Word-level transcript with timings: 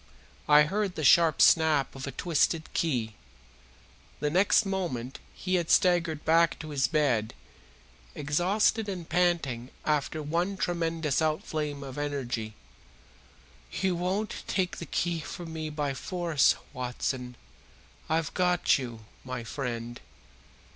I 0.49 0.63
heard 0.63 0.95
the 0.95 1.03
sharp 1.03 1.43
snap 1.43 1.93
of 1.93 2.07
a 2.07 2.11
twisted 2.11 2.73
key. 2.73 3.13
The 4.19 4.31
next 4.31 4.65
moment 4.65 5.19
he 5.35 5.53
had 5.61 5.69
staggered 5.69 6.25
back 6.25 6.57
to 6.57 6.69
his 6.69 6.87
bed, 6.87 7.35
exhausted 8.15 8.89
and 8.89 9.07
panting 9.07 9.69
after 9.85 10.23
his 10.23 10.27
one 10.31 10.57
tremendous 10.57 11.21
outflame 11.21 11.83
of 11.83 11.99
energy. 11.99 12.55
"You 13.71 13.95
won't 13.95 14.41
take 14.47 14.77
the 14.77 14.87
key 14.87 15.19
from 15.19 15.53
me 15.53 15.69
by 15.69 15.93
force, 15.93 16.55
Watson, 16.73 17.35
I've 18.09 18.33
got 18.33 18.79
you, 18.79 19.05
my 19.23 19.43
friend. 19.43 20.01